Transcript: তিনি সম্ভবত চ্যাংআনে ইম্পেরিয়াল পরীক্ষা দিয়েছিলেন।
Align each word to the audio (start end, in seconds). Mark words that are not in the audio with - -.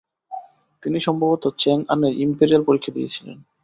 তিনি 0.83 0.97
সম্ভবত 1.07 1.43
চ্যাংআনে 1.61 2.09
ইম্পেরিয়াল 2.23 2.61
পরীক্ষা 2.65 2.91
দিয়েছিলেন। 2.95 3.37